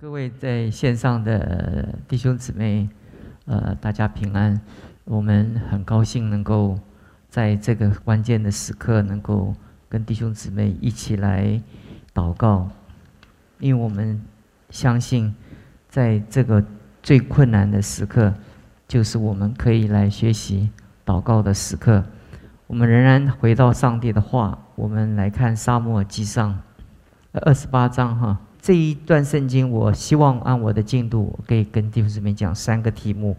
[0.00, 2.88] 各位在线上的弟兄姊妹，
[3.44, 4.58] 呃，大家平安。
[5.04, 6.78] 我们很高兴能够
[7.28, 9.54] 在这个关键的时刻，能够
[9.90, 11.60] 跟弟兄姊妹一起来
[12.14, 12.70] 祷告，
[13.58, 14.18] 因为我们
[14.70, 15.34] 相信，
[15.90, 16.64] 在这个
[17.02, 18.32] 最困难的时刻，
[18.88, 20.70] 就是我们可以来学习
[21.04, 22.02] 祷告的时刻。
[22.68, 26.58] 我们仍然回到上帝的话，我们来看沙漠耳记上
[27.32, 28.40] 二十八章哈。
[28.62, 33.34] 这一段圣经，我希望按我的进度，可以跟弟兄姊妹讲三个题目。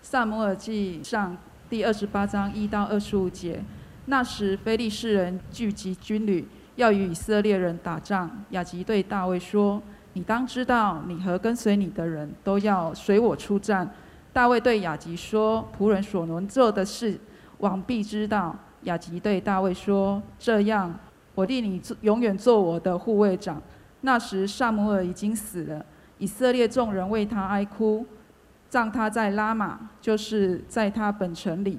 [0.00, 1.36] 萨摩尔记上
[1.68, 3.62] 第二十八章一到二十五节，
[4.06, 8.30] 那时非利士人聚集军旅，要与以色列人打仗。
[8.50, 9.82] 亚吉对大卫说
[10.14, 13.90] ：“你当知道，你和跟随你的人都要随我出战。”
[14.32, 17.18] 大卫对亚吉说：“仆人所能做的事，
[17.58, 20.98] 王必知道。”亚吉对大卫说：“这样，
[21.34, 23.60] 我立你永远做我的护卫长。”
[24.02, 25.84] 那时，萨姆尔已经死了，
[26.18, 28.06] 以色列众人为他哀哭，
[28.68, 31.78] 葬他在拉玛，就是在他本城里。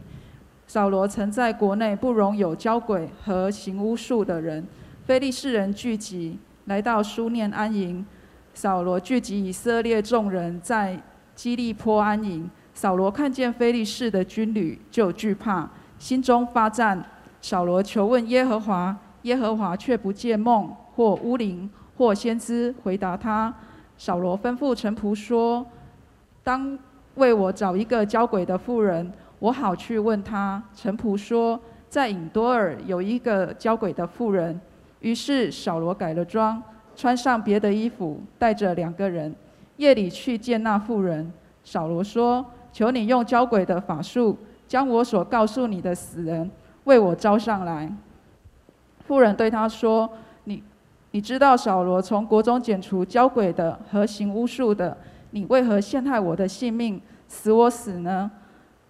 [0.66, 4.66] 扫罗曾在国内不容有交鬼和行巫术的人。
[5.06, 8.06] 非利士人聚集，来到书念安营。
[8.53, 11.02] 扫罗聚集以色列众人在
[11.34, 12.50] 基利坡安营。
[12.73, 17.02] 扫罗看见非利士的军旅，就惧怕，心中发战。
[17.41, 21.69] 扫罗求问耶和华，耶和华却不见梦或乌灵。
[21.98, 23.52] 或先知回答他
[23.98, 25.66] ：“扫罗吩咐臣仆说，
[26.44, 26.78] 当
[27.16, 31.59] 为我找一个交鬼的妇人，我好去问他。”臣仆说
[31.90, 34.62] ：“在隐多尔有一个交鬼的妇人。”
[35.02, 36.62] 于是扫罗改了装，
[36.95, 39.34] 穿上别的衣服，带着两个人，
[39.78, 41.34] 夜里去见那妇人。
[41.64, 44.38] 扫罗说：“求你用交鬼的法术，
[44.68, 46.52] 将我所告诉你的死人
[46.84, 47.92] 为我招上来。”
[49.08, 50.08] 妇人对他说。
[51.17, 54.95] 你知道扫罗从国中剪除交鬼的和行巫术的，
[55.31, 58.29] 你为何陷害我的性命，使我死呢？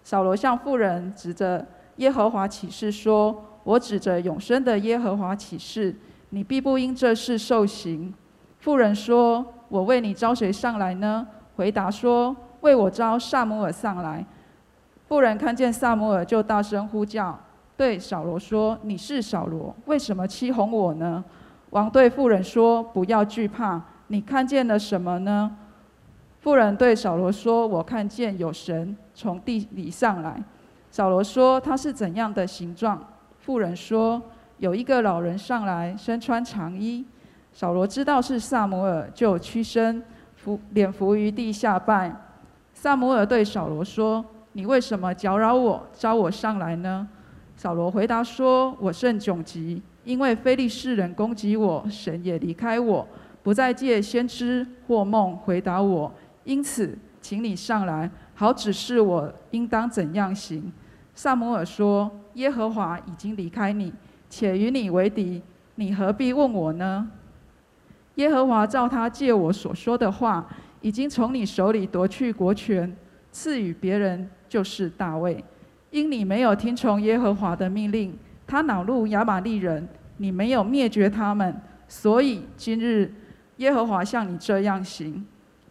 [0.04, 5.96] 扫罗向妇人指着耶和华起誓说：“我指着永生的耶和华起誓，
[6.28, 8.12] 你必不因这事受刑。”
[8.60, 14.22] 妇人说：“我为你招谁上来呢？”回答说：“为我招萨姆尔上来。”
[15.08, 17.40] 妇人看见萨姆尔，就大声呼叫，
[17.74, 21.24] 对扫罗说：“你是扫罗，为什么欺哄我呢？”
[21.70, 25.56] 王对妇人说：“不要惧怕，你看见了什么呢？”
[26.40, 30.42] 妇人对扫罗说：“我看见有神从地里上来。”
[30.90, 33.02] 扫罗说：“他是怎样的形状？”
[33.40, 34.22] 妇人说
[34.58, 37.04] ：“有一个老人上来，身穿长衣。”
[37.52, 40.02] 扫罗知道是萨摩尔，就屈身
[40.36, 42.14] 伏脸伏于地下拜。
[42.72, 47.06] 萨摩尔对扫罗说：“你为什么搅扰我，招我上来呢？”
[47.56, 53.06] 扫罗回答说：“我甚窘急。”因为非利士人攻击我，神也离开我，
[53.42, 56.12] 不再借先知或梦回答我。
[56.44, 60.72] 因此，请你上来，好指示我应当怎样行。
[61.14, 63.92] 萨摩尔说：“耶和华已经离开你，
[64.30, 65.42] 且与你为敌，
[65.74, 67.10] 你何必问我呢？”
[68.16, 70.48] 耶和华照他借我所说的话，
[70.80, 72.96] 已经从你手里夺去国权，
[73.30, 75.44] 赐予别人，就是大卫。
[75.90, 78.16] 因你没有听从耶和华的命令，
[78.48, 79.86] 他恼怒亚玛利人。
[80.20, 83.08] 你没有灭绝他们，所以今日
[83.58, 85.24] 耶和华像你这样行，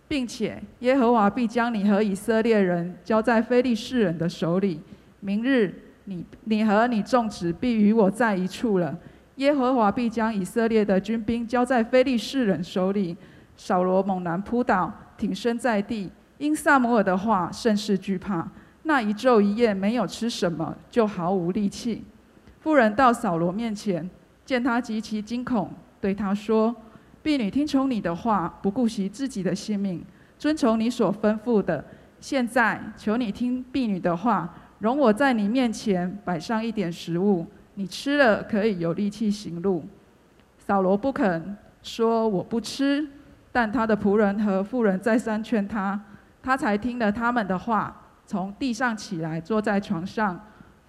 [0.08, 4.80] 并且耶和华必将你和以色列人交在非利士人的手里。
[5.20, 5.74] 明日
[6.06, 8.98] 你你和你众子必与我在一处了。
[9.36, 13.18] 耶和华必将以色列的军兵交在非利士人手里。
[13.58, 18.50] 扫罗猛然扑倒，挺身在地，因萨摩尔的话甚是惧怕。
[18.84, 22.06] 那一昼一夜没有吃什么，就毫无力气。
[22.67, 24.09] 妇人到扫罗面前。
[24.44, 26.75] 见他极其惊恐，对他说
[27.23, 30.03] ：“婢女听从你的话，不顾惜自己的性命，
[30.38, 31.81] 遵从你所吩咐的。
[32.19, 39.85] 现在求你听婢女的话，容我在你面前摆上一点食物，你吃了可以有力气行路。”
[40.59, 43.07] 扫罗不肯说我不吃，
[43.49, 45.97] 但他的仆人和妇人再三劝他，
[46.43, 50.37] 他才听了他们的话，从地上起来，坐在床上。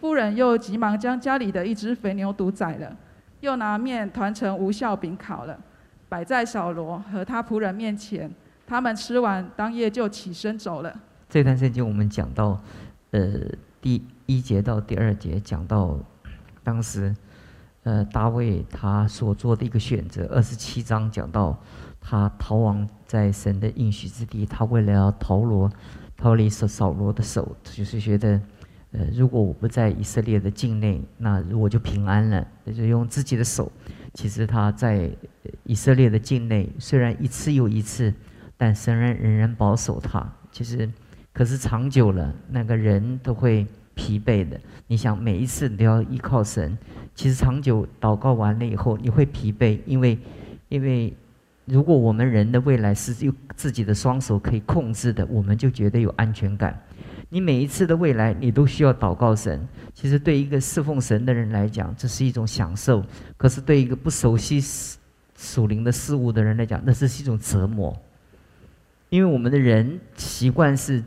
[0.00, 2.96] 妇人又急忙将家里的一只肥牛犊宰了。
[3.40, 5.56] 又拿面团成无效饼烤了，
[6.08, 8.28] 摆在扫罗和他仆人面前。
[8.66, 10.92] 他们吃完，当夜就起身走了。
[11.28, 12.60] 这段圣经我们讲到，
[13.12, 13.38] 呃，
[13.80, 15.96] 第一节到第二节讲到，
[16.64, 17.14] 当时，
[17.84, 20.26] 呃，大卫他所做的一个选择。
[20.34, 21.56] 二十七章讲到，
[22.00, 25.70] 他逃亡在神的应许之地，他为了要逃罗，
[26.16, 28.40] 逃离扫扫罗的手，就是觉得。
[28.92, 32.46] 呃，如果我不在以色列的境内，那我就平安了。
[32.64, 33.70] 那就用自己的手，
[34.14, 35.10] 其实他在
[35.64, 38.12] 以色列的境内，虽然一次又一次
[38.56, 40.26] 但神人仍然保守他。
[40.50, 40.90] 其实，
[41.34, 44.58] 可是长久了，那个人都会疲惫的。
[44.86, 46.76] 你想，每一次都要依靠神，
[47.14, 50.18] 其实长久祷告完了以后，你会疲惫，因为，
[50.70, 51.14] 因为
[51.66, 56.82] 如果我们人的未来是用自己的双手可以控制的，我们就觉得有安全感。
[57.30, 59.68] 你每一次的未来，你都需要祷告神。
[59.92, 63.02] 其实对一个侍奉神的人来讲，这是一种享受；
[63.36, 64.58] 可是对一个不熟悉
[65.36, 67.94] 属灵的事物的人来讲，那是一种折磨。
[69.10, 71.04] 因为我们的人习惯是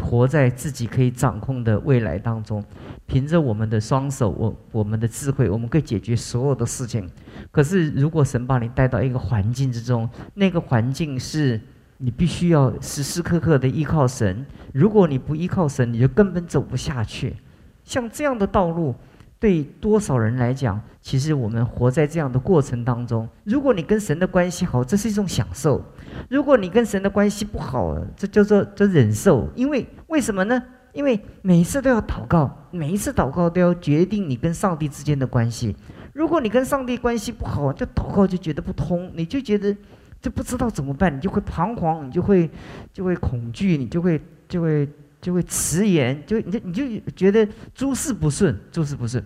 [0.00, 2.64] 活在自己可以掌控的未来当中，
[3.06, 7.06] 凭着我们的双手，我我们的智慧，我们可以解决所有的事情。
[7.50, 11.60] 可是如果神把你带到一个环境之中，那个环境是。
[11.98, 14.44] 你必须要时时刻刻的依靠神。
[14.72, 17.36] 如果你不依靠神，你就根本走不下去。
[17.84, 18.94] 像这样的道路，
[19.38, 23.28] 对多少人来讲，其实我们活在这样的过程当中。
[23.44, 25.80] 如果你跟神的关系好，这是一种享受；
[26.28, 29.48] 如果你跟神的关系不好，这叫做这忍受。
[29.54, 30.62] 因为为什么呢？
[30.92, 35.76] 因为每一次都要祷告，每一次祷告都要决定你跟上帝之间的关系。
[36.12, 39.76] 如果你跟上帝关系不好，这祷告就觉得不通，你就觉得。
[40.24, 42.48] 就不知道怎么办，你就会彷徨，你就会
[42.94, 44.18] 就会恐惧，你就会
[44.48, 44.88] 就会
[45.20, 49.22] 就会迟延，就你就你就觉得诸事不顺，诸事不顺。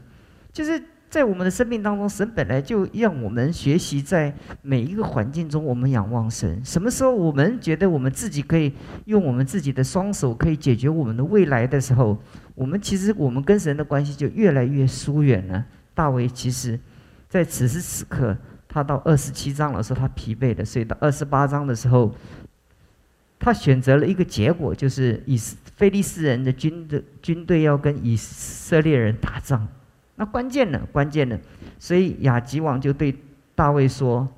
[0.53, 6.61] 就是在我们的生命当中，神本来就让我们学习，在每一个环境中，我们仰望神。
[6.65, 8.73] 什么时候我们觉得我们自己可以
[9.05, 12.19] 用我们自己的双手可以解决我们的未来的时候，
[12.56, 15.65] 我们其实我们跟神的关系就越来越疏远了。
[15.95, 16.77] 大卫其实，
[17.29, 18.37] 在此时此刻。
[18.69, 22.15] 他到二十七章的时候，他疲惫了，所以到二十八章的时候，
[23.38, 25.37] 他选择了一个结果，就是以
[25.76, 29.67] 菲利斯人的军的军队要跟以色列人打仗。
[30.17, 30.81] 那关键呢？
[30.93, 31.38] 关键呢？
[31.79, 33.17] 所以亚吉王就对
[33.55, 34.29] 大卫说：“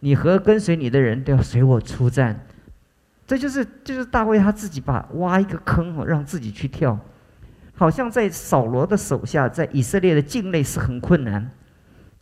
[0.00, 2.46] 你和跟随你的人都要随我出战。”
[3.26, 6.96] 这就是就是大卫他自己把挖一个坑让自己去跳，
[7.74, 11.50] 好像在扫罗的手下，在以色列的境内是很困难。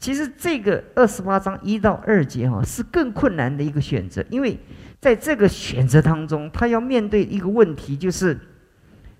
[0.05, 4.55] 其实这个二十八章一到二节哈是更困难的一个选择，因为
[5.01, 8.39] 在这个选择当中，他要面对一个问题，就是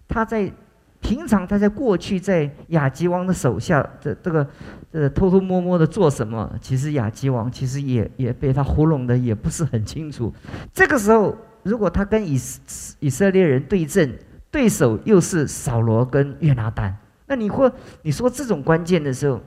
[0.07, 0.53] 他在
[1.01, 4.47] 平常他在过去在亚吉王的手下的这个
[4.93, 10.31] 呃偷偷摸摸的做什么，其实亚吉王其实也也被他糊弄的也不是很清楚。
[10.75, 12.39] 这个时候，如果他跟以
[13.01, 14.19] 以色列人对阵，
[14.51, 16.95] 对手又是扫罗跟约拿丹，
[17.27, 17.73] 那你会
[18.03, 19.41] 你说这种关键的时候。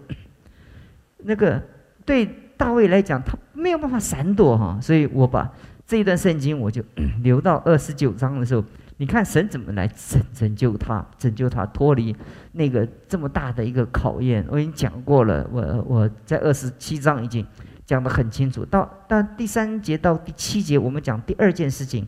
[1.19, 1.61] 那个
[2.05, 2.25] 对
[2.55, 5.51] 大卫来讲，他没有办法闪躲哈，所以我把
[5.85, 6.83] 这一段圣经我就
[7.23, 8.63] 留到二十九章的时候，
[8.97, 12.15] 你看神怎么来拯拯救他，拯救他脱离
[12.53, 14.45] 那个这么大的一个考验。
[14.49, 17.45] 我已经讲过了，我我在二十七章已经
[17.85, 18.65] 讲得很清楚。
[18.65, 22.07] 到到第三节到第七节，我们讲第二件事情。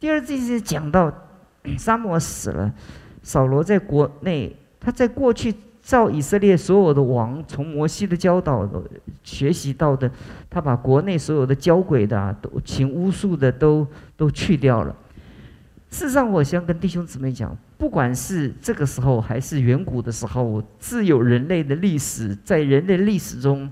[0.00, 1.12] 第二件事情讲到
[1.78, 2.72] 沙漠死了，
[3.22, 5.54] 扫罗在国内，他在过去。
[5.82, 8.68] 照以色列所有的王从摩西的教导
[9.24, 10.10] 学习到的，
[10.48, 13.86] 他把国内所有的交鬼的、都请巫术的都
[14.16, 14.96] 都去掉了。
[15.90, 23.68] 事实上，我想跟弟兄姊妹讲，不管是这个时候还是远古的时候，自有人类的历史，在人类历史中，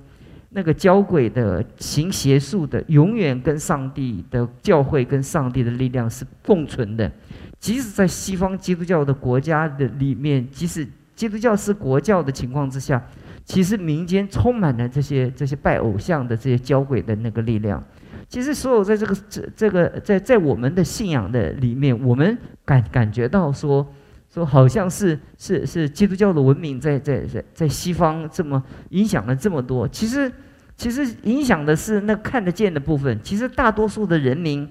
[0.50, 7.10] 那个交鬼的、行邪术的，永远跟上帝的教会、跟上帝的力量是共存的。
[7.58, 10.86] 即使在西方基督教的国家的里面，即使
[11.20, 12.98] 基督教是国教的情况之下，
[13.44, 17.84] 其实民间充满了这些这些拜偶像的这些交鬼的那个力量。
[18.26, 23.86] 其实所有在这个这这个在在我们的信仰的里面，我们感感觉到说
[24.32, 29.86] 说好像是是是基督教的文明在在在在西方这么影响了这么多。
[29.86, 30.32] 其实
[30.74, 33.20] 其实影响的是那看得见的部分。
[33.22, 34.66] 其实大多数的人民，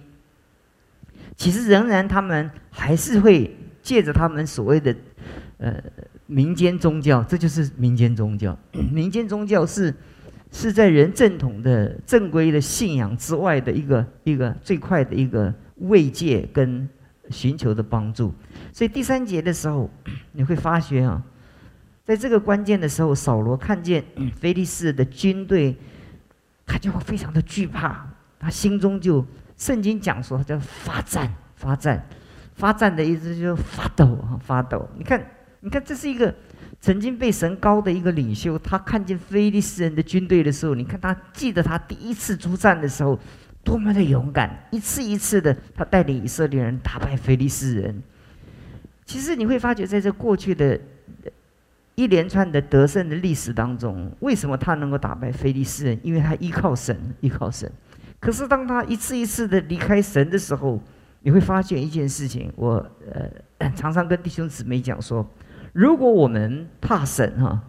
[1.38, 4.96] 其实仍然他们还是会借着他们所谓的
[5.60, 5.76] 呃。
[6.32, 8.56] 民间宗教，这就是民间宗教。
[8.94, 9.92] 民间宗教是
[10.52, 16.88] 是在人正统的正规的信仰之外的一个一个最快的一个慰藉跟
[17.32, 18.32] 寻求的帮助。
[18.72, 19.90] 所以第三节的时候，
[20.34, 21.20] 你会发觉啊，
[22.06, 24.06] 在这个关键的时候，扫罗看见
[24.40, 25.76] 菲利士的军队，
[26.64, 28.06] 他就会非常的惧怕，
[28.38, 29.26] 他心中就
[29.58, 32.08] 圣经讲说他叫发战发战
[32.54, 34.88] 发战的意思就是发抖啊发抖。
[34.96, 35.20] 你看。
[35.62, 36.34] 你看，这是一个
[36.80, 43.20] 曾经被神高的一个领袖，他看见非利士人的军队的时候，你看他记得他第一次出战的时候，
[43.64, 48.02] 多么的勇敢，一次一次的他带领以色列人打败非利士人。
[49.06, 50.80] 其实你会发觉，在这过去的
[51.96, 56.00] 一连串的得胜的历史当中，为什么他能够打败非利士人？
[56.04, 57.70] 因为他依靠神，依靠神。
[58.22, 60.82] 可是当他一次一次的离开神的时候，
[61.22, 62.54] 你会发现一件事情。
[62.56, 62.76] 我
[63.58, 65.28] 呃 常常跟弟兄姊妹讲说，
[65.74, 67.62] 如果我们怕神哈，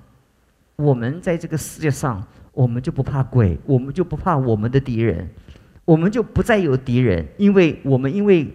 [0.76, 5.28] 我们在这个世界上，我们就不怕鬼，我们就不怕我们的敌人，
[5.84, 8.52] 我们就不再有敌人，因为我们因为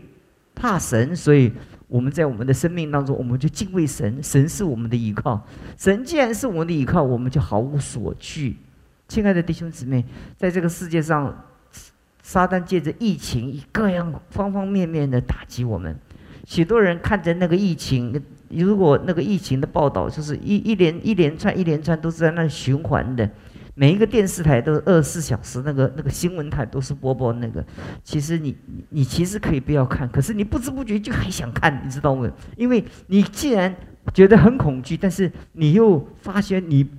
[0.54, 1.52] 怕神，所以。
[1.88, 5.40] 我们在我们的生命当中，我们就敬畏神，神是我们的依靠。
[5.78, 8.58] 神既然是我们的依靠，我们就毫无所惧。
[9.08, 10.04] 亲爱的弟兄姊妹，
[10.36, 11.46] 在这个世界上，
[12.24, 15.96] 撒旦借着疫情，以各样方方面面的打击我们。
[16.44, 23.30] 许多人看着那个疫情，如果那个疫情的报道，就是一一连一连串一连串都是在那循环的。
[23.78, 27.62] 每一个电视台都是二十四小时，那个那个新闻台都是播播那个。
[28.06, 28.56] 其实你
[28.90, 32.32] 你其实可以不要看，可是你不知不觉就还想看，你知道吗？
[32.56, 33.76] 因为你既然
[34.14, 36.90] 觉得很恐惧，但是你又发现你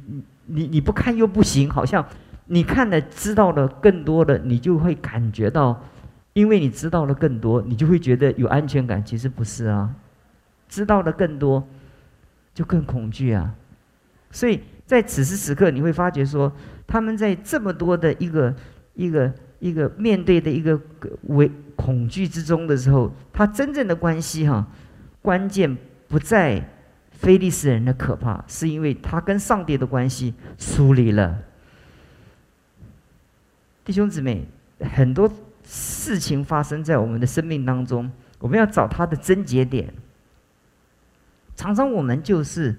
[0.45, 2.05] 你你不看又不行，好像
[2.45, 5.83] 你看了知道了更多的，你就会感觉到，
[6.35, 9.03] 因为你知道了更多，你就会觉得有安全感。
[9.03, 9.89] 其实不是啊，
[10.69, 11.67] 知道的更多，
[12.55, 13.55] 就更恐惧啊，
[14.31, 14.61] 所以。
[14.87, 16.53] 在此时此刻，你会发觉说，
[16.87, 18.55] 他们在这么多的一个
[18.95, 20.81] 一个一个面对的一个
[21.23, 24.65] 为恐惧之中的时候，他真正的关系哈，
[25.21, 26.63] 关键不在
[27.11, 31.37] 非利士人的可怕，是因为他跟上帝的关系疏离了。
[33.85, 34.47] 弟兄姊妹，
[34.95, 35.29] 很多
[35.65, 38.09] 事情发生在我们的生命当中，
[38.39, 39.93] 我们要找他的症结点。
[41.57, 42.77] 常常我们就是。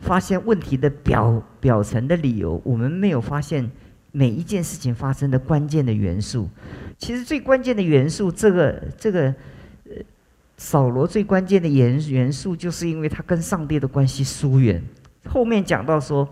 [0.00, 3.68] 发现问题的表表层的理由，我们没有发现
[4.12, 6.48] 每一件事情发生的关键的元素。
[6.96, 9.22] 其实最关键的元素，这个这个
[9.86, 9.96] 呃，
[10.56, 14.80] 扫罗最关键的元元素，就是因为他跟上帝的关系疏远。
[15.28, 16.28] 后面讲到说，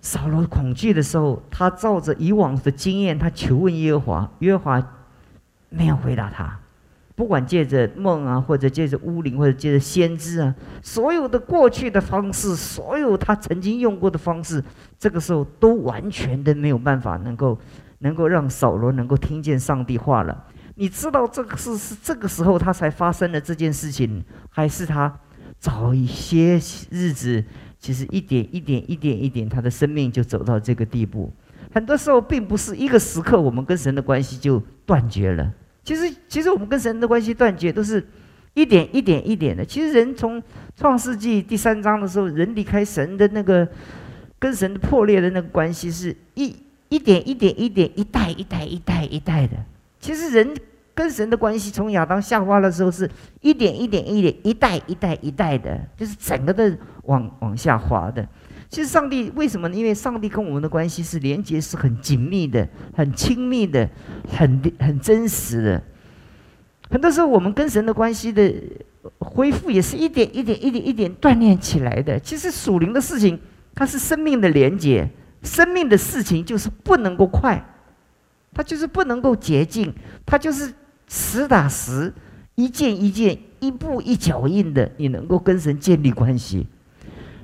[0.00, 4.96] 扫罗恐惧的时候，他照着以往的经验，他求问耶和华，耶和华
[5.68, 6.58] 没有回答他。
[7.14, 14.62] 不管借着梦啊，或者借着巫灵，或者借着先知啊，所有的过去的方式，所有他曾经用过的方式，
[14.98, 17.58] 这个时候都完全的没有办法能够
[17.98, 20.46] 能够让扫罗能够听见上帝话了。
[20.74, 25.14] 你知道这个是是这个时候他才发生的这件事情，还是他
[25.58, 26.54] 早一些
[26.90, 27.44] 日子，
[27.78, 31.30] 其实一点一点一点一点，他的生命就走到这个地步。
[31.74, 35.52] 很多时候并不是一个时刻，我们跟神的关系就断绝了。
[35.84, 38.04] 其实，其实我们跟神的关系断绝，都是
[38.54, 39.64] 一点一点一点的。
[39.64, 40.42] 其实，人从
[40.76, 43.66] 创世纪第三章的时候，人离开神的那个
[44.38, 46.54] 跟神破裂的那个关系，是一
[46.88, 49.56] 一点一点一点一代一代一代一代的。
[49.98, 50.54] 其实，人
[50.94, 53.10] 跟神的关系从亚当夏娃的时候，是
[53.40, 58.26] 一点一点一点一代一代一代的，就是整个的往往下滑的。
[58.72, 59.76] 其实，上帝为什么呢？
[59.76, 63.86] 因为上帝跟我们的关系是连接，是很紧密的、很亲密的、
[64.26, 65.82] 很很真实的。
[66.88, 68.50] 很多时候，我们跟神的关系的
[69.18, 72.18] 恢复，也是一点一点、一点一点锻炼起来的。
[72.18, 73.38] 其实，属灵的事情，
[73.74, 75.06] 它是生命的连接，
[75.42, 77.62] 生命的事情就是不能够快，
[78.54, 79.92] 它就是不能够捷径，
[80.24, 80.72] 它就是
[81.08, 82.10] 实打实、
[82.54, 86.66] 一件一件、一步一脚印的，你能够跟神建立关系。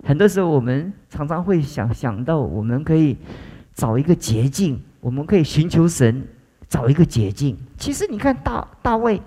[0.08, 3.14] 很多时候，我们常常会想想到，我们可以
[3.74, 6.26] 找一个捷径，我们可以寻求神，
[6.66, 7.54] 找一个捷径。
[7.76, 9.20] 其实，你看大大卫，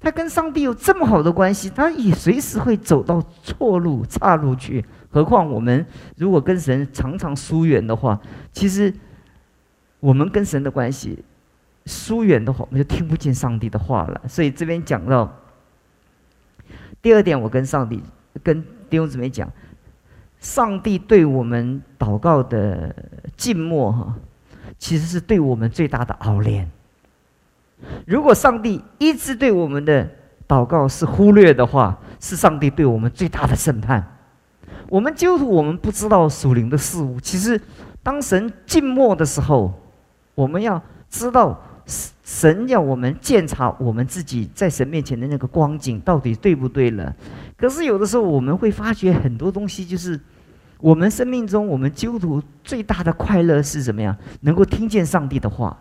[0.00, 4.84] 他跟上帝有这么好的关系，他也随时会走到错路、岔路去。
[5.08, 8.20] 何况我们如果跟神常常疏远的话，
[8.52, 8.92] 其实
[10.00, 11.22] 我们跟神的关系
[11.86, 14.20] 疏远的话，我们就听不见上帝的话了。
[14.26, 15.32] 所以这边讲到
[17.00, 18.02] 第二点，我跟上帝、
[18.42, 18.60] 跟
[18.90, 19.48] 弟兄姊妹讲。
[20.40, 22.94] 上帝对我们祷告的
[23.36, 24.14] 静默，哈，
[24.78, 26.70] 其实是对我们最大的熬炼。
[28.06, 30.08] 如果上帝一直对我们的
[30.46, 34.16] 祷告是忽略的话，是上帝对我们最大的审判。
[34.88, 37.20] 我们就是我们不知道属灵的事物。
[37.20, 37.60] 其实，
[38.02, 39.72] 当神静默的时候，
[40.34, 40.80] 我们要
[41.10, 41.60] 知道
[42.22, 47.14] 神要我们检查我们自己在神面前的那个光景到底对不对了。
[47.56, 50.20] 可是有的时候我们会发觉很多东西，就是
[50.78, 54.14] 我们生命中我们基督徒最大的快乐是怎么样？
[54.42, 55.76] 能够听见上帝的话，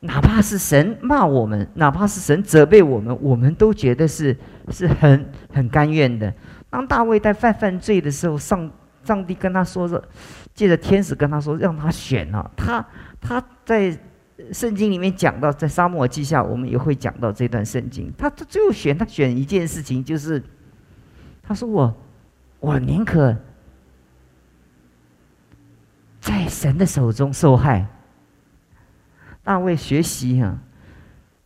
[0.00, 4.36] 哪怕是神骂我们，哪怕是神责备我们，我们都觉得是
[4.70, 6.32] 是很很甘愿的。
[6.68, 8.70] 当大卫在犯犯罪的时候，上
[9.02, 10.04] 上帝跟他说着，
[10.52, 12.48] 借着天使跟他说，让他选啊。
[12.54, 12.86] 他
[13.20, 13.98] 他在
[14.52, 18.12] 圣经里面讲到，在沙漠记下，我们也会讲到这段圣经。
[18.16, 20.42] 他他最后选他选一件事情，就是。
[21.42, 21.96] 他说：“我，
[22.60, 23.34] 我宁可
[26.20, 27.86] 在神的手中受害。”
[29.42, 30.58] 大卫学习啊，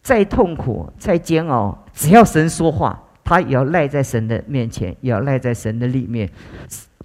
[0.02, 6.28] 再痛苦、再煎熬，只要神说话，他也要赖在神的面前，也要赖在神的里面。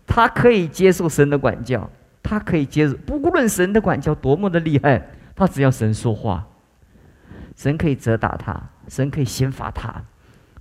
[0.07, 1.87] 他可以接受神的管教，
[2.23, 6.45] 他可以接受，不论神的管教多么的厉害，他只要神说话，
[7.55, 10.03] 神可以责打他，神可以刑罚他。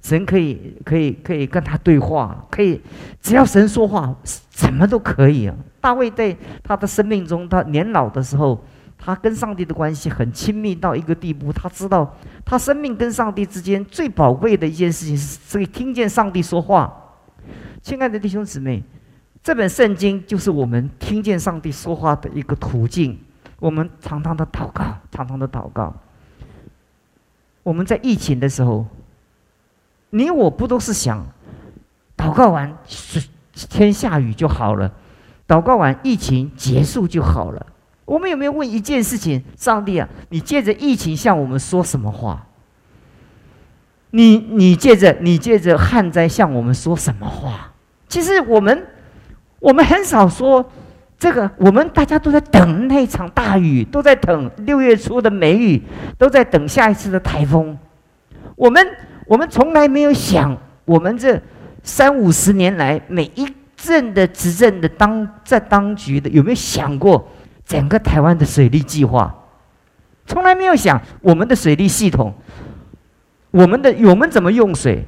[0.02, 2.80] 神可以可以可以跟他对话，可以
[3.20, 4.14] 只要神说话，
[4.50, 5.54] 什么都可以啊。
[5.80, 8.62] 大卫在他的生命中，他年老的时候，
[8.96, 12.14] 他跟上帝的关系很亲密到一个地步，他知道
[12.44, 16.92] 他生命跟上帝之间最宝贵的一件事情是可以听见上帝说话。
[17.82, 18.84] 亲爱的弟兄姊妹，
[19.42, 23.18] 这本圣经就是我们听见上帝说话的一个途径。
[23.58, 25.94] 我们常常的祷告，常常的祷告。
[27.62, 28.86] 我们在疫情的时候。
[30.10, 31.26] 你我不都是想，
[32.16, 32.78] 祷告完
[33.52, 34.90] 天下雨就好了，
[35.46, 37.66] 祷告完疫情结束就好了。
[38.04, 39.42] 我们有没有问一件事情？
[39.56, 42.46] 上帝啊，你借着疫情向我们说什么话？
[44.10, 47.72] 你你借着你借着旱灾向我们说什么话？
[48.08, 48.86] 其实我们
[49.58, 50.64] 我们很少说
[51.18, 55.82] 这个，我们大家都在等那场大雨，都在等六月初的梅雨，
[56.18, 57.78] 都在等下一次的台风。
[58.54, 58.86] 我们。
[59.28, 61.42] 我们从来没有想，我们这
[61.82, 63.44] 三五十年来每一
[63.76, 67.28] 阵的执政的当在当局的有没有想过
[67.64, 69.34] 整个台湾的水利计划？
[70.26, 72.32] 从来没有想我们的水利系统，
[73.50, 75.04] 我们的我们怎么用水，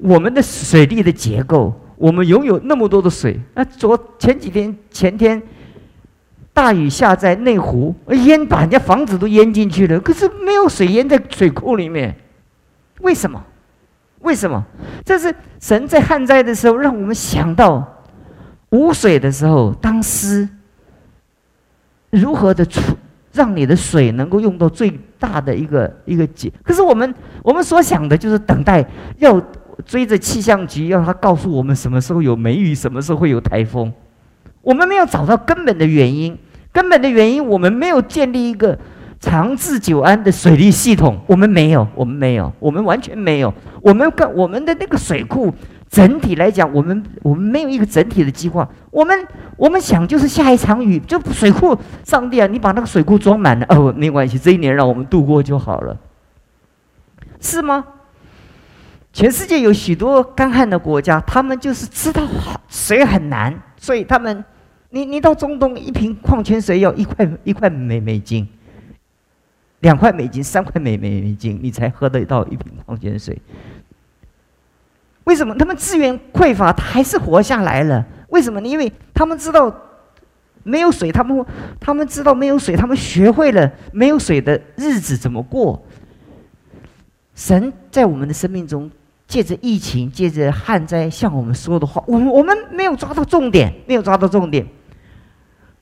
[0.00, 3.40] 我们的水利的结构，我们拥有那么多的水。
[3.54, 5.42] 那昨前几天前天
[6.52, 12.14] 大雨下在内湖，淹把人家房子都淹进去了，可是没有水淹在水库里面。
[13.00, 13.44] 为什么？
[14.20, 14.64] 为什么？
[15.04, 17.86] 这是神在旱灾的时候，让我们想到
[18.70, 20.48] 无水的时候，当时
[22.10, 22.80] 如何的处，
[23.32, 26.50] 让你的水能够用到最大的一个一个解。
[26.62, 28.86] 可是我们我们所想的就是等待，
[29.18, 29.42] 要
[29.84, 33.92] 追着气象局，要他告诉我们什么时候有梅雨，什么时候会有台风。
[34.62, 36.38] 我们没有找到根本的原因，
[36.72, 38.78] 根本的原因，我们没有建立一个。
[39.20, 43.50] 长治久安的水利系统，我们没有，我们没有，我们完全没有。
[43.80, 45.50] 我们跟我们的那个水库
[45.88, 48.68] 整体来讲，我们我们没有一个整体的计划。
[48.90, 49.18] 我们
[49.56, 55.96] 我们想就是下一场雨，就水库，上帝啊，你把那个水库装满了，哦，没关系，这一年让我们度过就好了，
[57.40, 57.82] 是吗？
[59.14, 62.28] 全世界有许多干旱的国家，他们就是知道
[62.68, 64.44] 水很难，所以他们，
[64.90, 68.46] 你你到中东，一瓶矿泉水要一块一块美美金。
[69.80, 73.40] 两块美金、三块美美美金，你才喝得到一瓶矿泉水。
[75.24, 78.04] 为什么他们资源匮乏，他还是活下来了？
[78.30, 78.66] 为什么呢？
[78.66, 79.72] 因为他们知道
[80.64, 81.46] 没有水，他们
[81.78, 85.80] 他们知道没有水，他们学会了没有水的日子怎么过。
[87.34, 88.90] 神在我们的生命中，
[89.34, 94.64] 借着疫情、借着旱灾向我们说的话，我们我们没有抓到重点，没有抓到重点。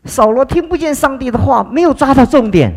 [0.07, 2.75] 扫罗听不见上帝的话，没有抓到重点。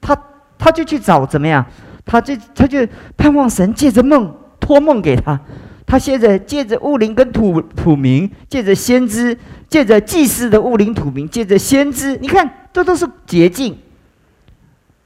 [0.00, 0.16] 他
[0.56, 1.66] 他就去找怎么样？
[2.06, 2.86] 他就他就
[3.16, 5.40] 盼望神借着梦托梦给他。
[5.84, 9.36] 他现在借着物灵跟土土民，借着先知，
[9.68, 12.16] 借着祭司的物灵土民，借着先知。
[12.18, 13.76] 你看，这都是捷径。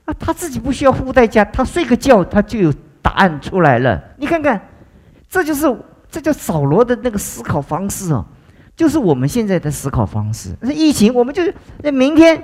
[0.05, 2.71] 啊，他自己不需要付代价，他睡个觉，他就有
[3.05, 4.03] 答案出来了。
[4.17, 4.61] 你看看，
[5.29, 5.73] 这就是
[6.11, 8.25] 这叫扫罗的那个思考方式哦，
[8.75, 10.57] 就是我们现在的思考方式。
[10.61, 11.43] 那疫情，我们就
[11.83, 12.43] 那明天。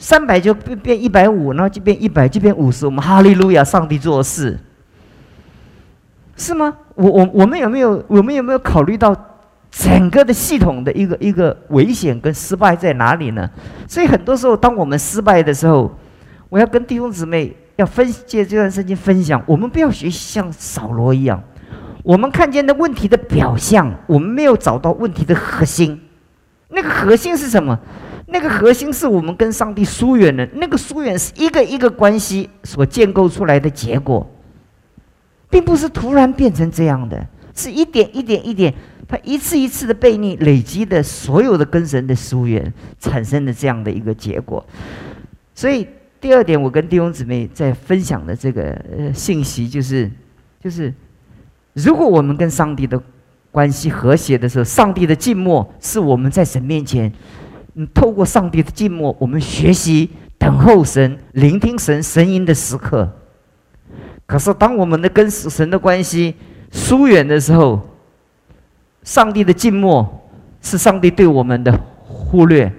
[0.00, 2.86] 三百就变变一百五，然后就变一百，就变五十。
[2.86, 4.56] 我们哈利路亚，上帝做事，
[6.36, 6.72] 是吗？
[6.94, 9.12] 我我我们有没有我们有没有考虑到
[9.72, 13.50] 整个的系统的一个一个危险跟失败在哪里呢？
[13.88, 15.92] 所以很多时候，当我们失败的时候，
[16.48, 21.40] 我要跟弟兄姊妹要分借这段时间分享，我们不要学习像扫罗一样，
[22.02, 26.00] 我们看见的问题的表象，我们没有找到问题的核心。
[26.70, 27.78] 那个核心是什么？
[28.26, 34.28] 那个核心是我们跟上帝疏远了，那个疏远是一个一个关系所建构出来的结果，
[35.48, 38.74] 并不是突然变成这样的，是一点一点一点，
[39.06, 44.66] 他一次一次的背逆累积的所有的跟神的疏远产生的这样的一个结果。
[45.54, 45.86] 所以
[46.20, 50.10] 第二点，我跟弟兄姊妹在分享的这个呃信息就是，
[50.60, 50.92] 就是
[51.74, 53.00] 如果我们跟上帝的
[53.50, 57.12] 关系和谐的时候，上帝的静默是我们在神面前。
[57.94, 63.08] 透过上帝的静默，我们学习等候神、聆听神声音的时刻。
[64.26, 66.34] 可是，当我们的跟神的关系
[66.72, 67.80] 疏远的时候，
[69.04, 70.28] 上帝的静默
[70.60, 72.72] 是上帝对我们的忽略。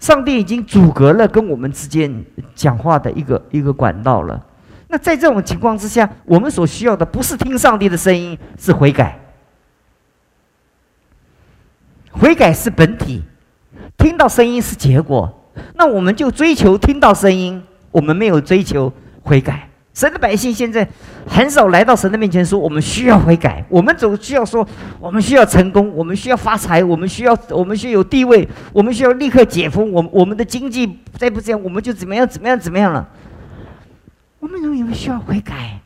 [0.00, 4.44] 上帝已经阻隔了跟我们之间讲话的一个一个管道了。
[4.88, 9.16] 那在这种情况之下，我们所需要的不是听上帝的声音，是悔改。
[12.10, 13.22] 悔改是本体，
[13.96, 15.32] 听到声音是结果。
[15.74, 19.69] 那我们就追求听到声音，我们没有追求悔改。
[19.92, 20.88] 神的百姓现在
[21.26, 24.66] 很少来到神的面前说：“我们需要悔改。”我们总需要说
[25.00, 29.90] ：“我们需要成功，我们需要发财，我们需要我们需要有地位，我们需要立刻解封。
[29.92, 33.08] 我我们的经济再不这样，我们就怎么样怎么样怎么样了。”
[34.38, 35.80] 我们认为需要悔改。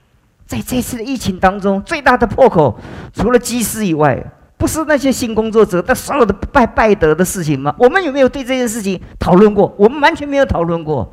[0.46, 2.78] 在这次的疫情当中，最大的破口
[3.14, 4.22] 除了机师以外，
[4.58, 7.74] 不是那些新工作者，但所有的拜拜德的事情吗？
[7.78, 9.74] 我们有没有对这件事情讨论过？
[9.78, 11.10] 我们完全没有讨论过。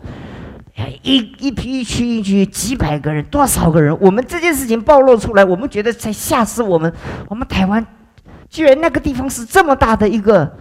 [1.03, 3.95] 一一批一区一区几百个人，多少个人？
[3.99, 6.91] 我们这件事情暴露出来，我们觉得才吓死我们。
[7.27, 7.85] 我们台湾
[8.49, 10.51] 居然那个地方是这么大的一个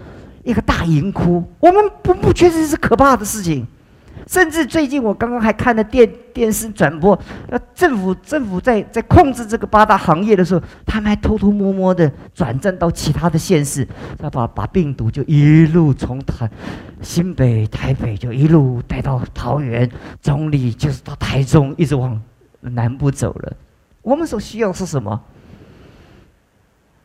[0.43, 3.67] 一个大银窟，我们不不确实是可怕的事情。
[4.31, 13.85] 甚至最近我刚刚还看了电电视转播，呃，政府政府在在控制这个八大行业的时候，他们还偷偷摸摸的转战到其他的县市，
[14.23, 16.49] 要把把病毒就一路从台
[17.03, 19.91] 新北、台北就一路带到桃园，
[20.23, 22.23] 总理就是到台中，一直往
[22.61, 23.53] 南部走了。
[24.01, 25.21] 我们所需要是什么？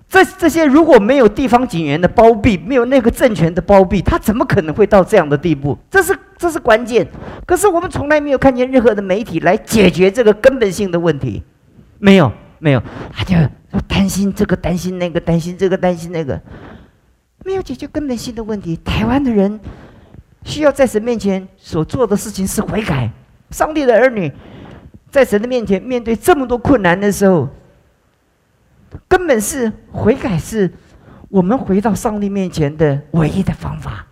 [0.08, 5.78] 这这些如果没有地方警员的包庇，没有那个政权的包庇，他怎么可能会到这样的地步？
[5.90, 7.06] 这是这是关键。
[7.46, 11.44] 可是我们从来没有看见任何的媒体来解决这个根本性的问题，
[11.98, 13.36] 没有没有，他就
[13.88, 16.40] 担心这个担心那个担心这个担心那个，
[17.44, 18.78] 没有解决根本性的问题。
[18.86, 19.60] 台湾的人
[20.44, 23.12] 需要在神面前所做的事情是悔改。
[23.50, 24.32] 上帝的儿女
[25.10, 27.50] 在神的面前面对这么多困难的时候。
[29.08, 30.72] 根本是悔改，是
[31.30, 34.06] 我们回到上帝面前的唯一的方法，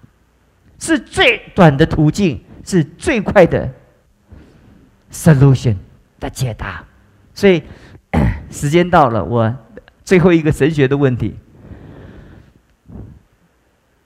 [0.80, 3.70] 是最短的途径，是最快的
[5.12, 5.76] solution
[6.20, 6.84] 的解答。
[7.34, 7.64] 所以，
[8.50, 9.56] 时间到了，我
[10.04, 11.38] 最后一个神学的问题：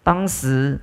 [0.03, 0.79] 当时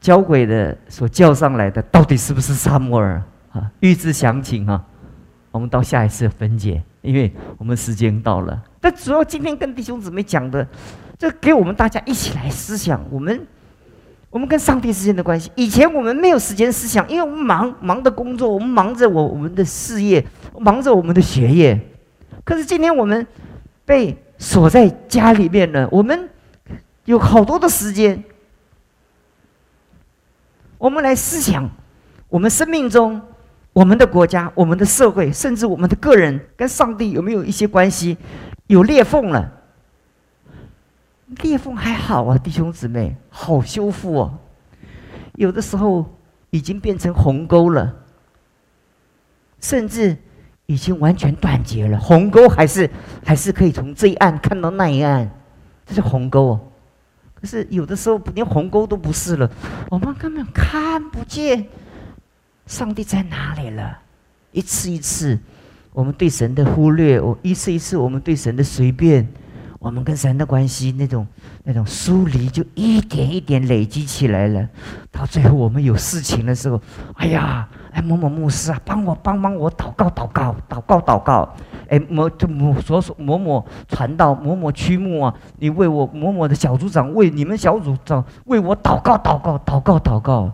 [0.00, 3.22] 交鬼的所叫上来的，到底是不是萨摩尔？
[3.52, 4.84] 啊，预知详情啊，
[5.50, 6.82] 我们到下一次分解。
[7.06, 10.66] 因为我们时间到了，但主要今天跟弟兄姊妹讲的，
[11.16, 13.46] 这给我们大家一起来思想，我们
[14.28, 15.48] 我们跟上帝之间的关系。
[15.54, 20.26] 以前我们没有时间思想，因为我们忙忙的工作，我们忙着我我们的事业，
[20.58, 21.80] 忙着我们的学业。
[22.44, 23.24] 可是今天我们
[23.84, 26.28] 被锁在家里面了，我们
[27.04, 28.24] 有好多的时间，
[30.76, 31.70] 我们来思想
[32.28, 33.22] 我们生命中。
[33.76, 38.16] 我们的国家、我们的社会，甚至我们的个人，跟上帝有没有一些关系？
[38.68, 39.52] 有裂缝了，
[41.42, 44.38] 裂缝还好啊，弟兄姊妹，好修复哦。
[45.34, 46.06] 有的时候
[46.48, 47.94] 已经变成鸿沟了，
[49.60, 50.16] 甚至
[50.64, 52.00] 已经完全断绝了。
[52.00, 52.88] 鸿沟还是
[53.22, 55.30] 还是可以从这一岸看到那一岸，
[55.84, 56.60] 这是鸿沟哦。
[57.34, 59.50] 可是有的时候连鸿沟都不是了，
[59.90, 61.66] 我们根本看不见。
[62.66, 63.98] 上帝在哪里了？
[64.52, 65.38] 一次一次，
[65.92, 69.26] 我们对神的忽略，我一次一次我们对神的随便，
[69.78, 71.26] 我们跟神的关系那种
[71.62, 74.68] 那种疏离，就一点一点累积起来了。
[75.12, 76.80] 到最后，我们有事情的时候，
[77.14, 81.54] 哎呀，哎某某牧师啊，帮我帮帮我祷告祷告祷告祷告，
[81.88, 90.50] 哎某就某所所某某传道某某区牧啊，你为我某某的小组长为你们小组长为我祷告祷告祷告祷告。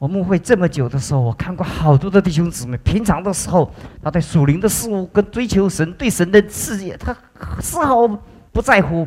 [0.00, 2.74] 我们会这么久的时候，我看过好多的弟兄姊妹。
[2.78, 3.70] 平常的时候，
[4.02, 7.14] 他对属灵的事物跟追求神、对神的事业，他
[7.60, 8.08] 丝毫
[8.50, 9.06] 不在乎。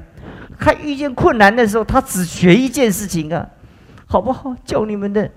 [0.59, 3.43] 他遇见困难的时候，他只学一件事情啊，
[4.05, 4.55] 好不好？
[4.63, 5.27] 叫你们的，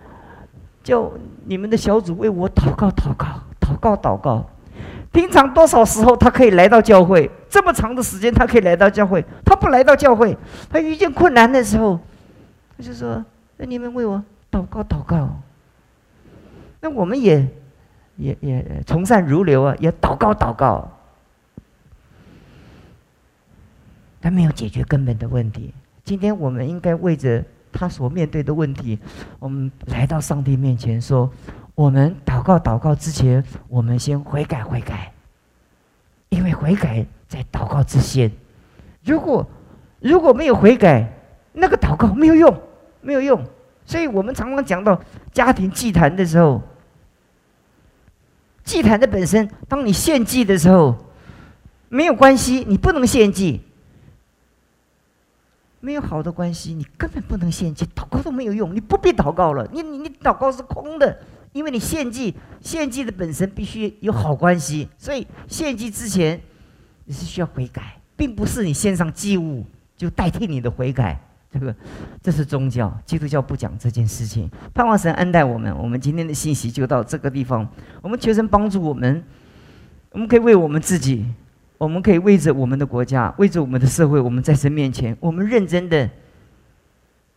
[0.84, 1.10] 叫
[1.46, 3.26] 你们的小组为我祷告、祷告、
[3.58, 4.44] 祷告、祷告。
[5.10, 7.30] 平常多少时候他可以来到教会？
[7.48, 9.24] 这么长的时间，他可以来到教会。
[9.42, 10.36] 他不来到教会，
[10.68, 11.98] 他遇见困难的时候，
[12.76, 13.24] 他就说
[13.56, 15.30] ：“那你们为我祷告、祷告。”
[16.80, 17.48] 那我们也，
[18.16, 20.88] 也也从善如流啊，也祷告祷告，
[24.20, 25.72] 他没有解决根本的问题。
[26.04, 28.98] 今天我们应该为着他所面对的问题，
[29.38, 31.30] 我们来到上帝面前说：
[31.74, 35.12] 我们祷告祷告之前，我们先悔改悔改，
[36.28, 38.30] 因为悔改在祷告之先。
[39.04, 39.46] 如果
[40.00, 41.12] 如果没有悔改，
[41.52, 42.62] 那个祷告没有用，
[43.00, 43.44] 没有用。
[43.86, 45.00] 所以我们常常讲到
[45.32, 46.60] 家庭祭坛的时候，
[48.64, 50.96] 祭坛的本身，当你献祭的时候，
[51.88, 53.60] 没有关系，你不能献祭，
[55.78, 61.16] 没有好的关系，你根本不能献祭，祷告都没有用，你不必祷告了，你你你祷告是空的，
[61.52, 66.40] 因为你献祭，献祭的本身必须有好关系，所以献祭之前
[67.04, 69.64] 你是需要悔改，并不是你献上祭物
[69.96, 71.20] 就代替你的悔改。
[71.58, 71.74] 这个，
[72.22, 74.50] 这是宗教，基督教不讲这件事情。
[74.74, 77.66] 盼望神恩待我们，我们今天的信息就到这个地方。
[78.02, 79.22] 我们求神帮助我们，
[80.10, 81.24] 我们可以为我们自己，
[81.78, 86.08] 我们可以为着我们的国家，为着我们的社会，我们在神面前，我们认真的、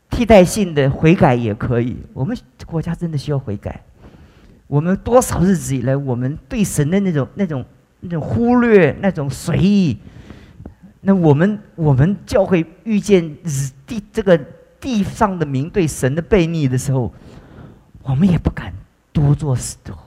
[0.09, 1.97] 替代性的悔改也可以。
[2.13, 3.81] 我们国家真的需要悔改。
[4.67, 7.65] 我们多少日子以来，我们对神的那种、那种、
[8.01, 9.97] 那种忽略，那种随意。
[11.01, 13.35] 那我们我们教会遇见
[13.87, 14.37] 地这个
[14.79, 17.13] 地上的民对神的背逆的时候，
[18.03, 18.73] 我们也不敢
[19.13, 19.55] 多做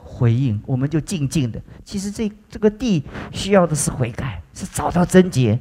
[0.05, 1.61] 回应，我们就静静的。
[1.85, 5.59] 其实这这个地需要的是悔改，是找到贞洁。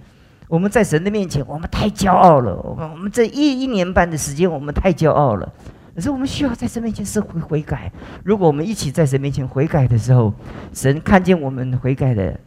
[0.48, 2.56] 我们在神的面前，我们太骄傲了。
[2.58, 5.54] 我们我们这一一年半的时间，我们太骄傲了。
[5.96, 7.92] 可是我们需要在神面前是悔悔改。
[8.24, 10.34] 如果我们一起在神面前悔改的时候，
[10.74, 12.38] 神看见我们悔改的。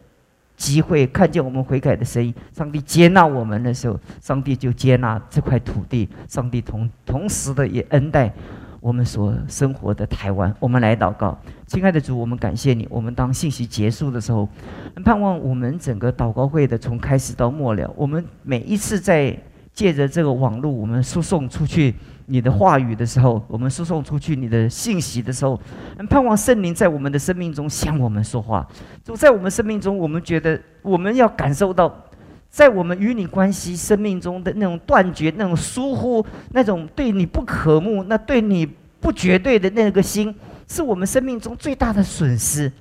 [0.56, 6.08] 机会看见我们悔改的声音，上帝接纳我们的时候，上帝就接纳这块土地。
[6.28, 8.32] 上帝同同时的也恩待
[8.80, 10.54] 我们所生活的台湾。
[10.60, 11.36] 我们来祷告，
[11.66, 12.86] 亲爱的主，我们感谢你。
[12.90, 14.48] 我们当信息结束的时候，
[15.04, 19.36] 盼望我们整个祷告会的从开始到末了，我们每一次在
[19.72, 21.94] 借着这个网络，我们输送出去。
[22.26, 25.60] 你的话语的时候，我们输送出去你的信息的时候，
[26.08, 28.66] 盼望圣灵在我们的生命中向我们说话。
[29.02, 31.94] 就在我们生命中，我们觉得我们要感受到，
[32.48, 38.66] 在我们与你关系生命中的那种断绝、那种疏忽、那种对你不可慕、那对你
[39.00, 40.34] 不绝对的那个心，
[40.66, 42.72] 是我们生命中最大的损失。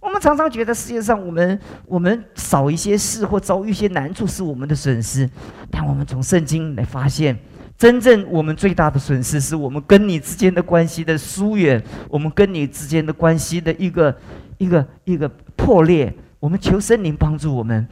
[0.00, 5.28] 我们常常觉得世界上我们我们少一些事或遭遇一些难处是我们的损失，
[5.70, 7.36] 但我们从圣经来发现。
[7.82, 14.16] 真正我们最大的损失，是我们跟你之间的关系的疏远，我们跟你之间的关系的一个
[14.56, 16.14] 一个一个破裂。
[16.38, 17.84] 我们求圣灵帮助我们。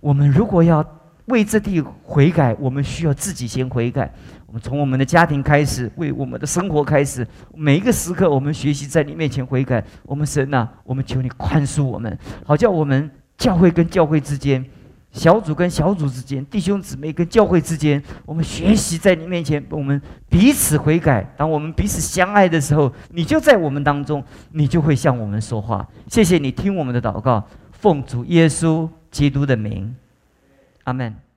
[0.00, 0.82] 我们如果要
[1.26, 4.10] 为这地悔改，我们需要自己先悔改。
[4.46, 9.84] 我们从我们的家庭开始，为我们的生活开始，每一个时刻，我们学习在你面前悔改。
[10.04, 14.64] 我们神呐，我们求你宽恕我们，好叫我们教会跟教会之间。
[15.18, 21.28] 小组跟小组之间，弟兄姊妹跟教会之间，我们学习在你面前，我们彼此悔改。
[21.36, 25.86] 当我们彼此相爱的时候，你就在我们当中，你就会向我们说话。
[26.06, 29.94] 谢谢你听我们的祷告，奉主耶稣基督的名，
[30.84, 31.27] 阿门。